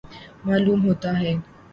معلوم 0.45 0.79
ہوتا 0.85 1.09
ہے 1.19 1.31